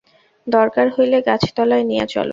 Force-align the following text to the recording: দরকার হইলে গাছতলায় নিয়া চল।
দরকার 0.47 0.87
হইলে 0.95 1.17
গাছতলায় 1.27 1.85
নিয়া 1.89 2.05
চল। 2.05 2.27